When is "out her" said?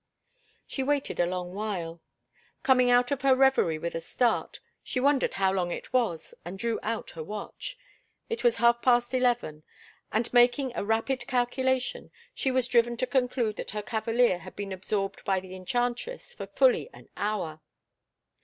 6.81-7.23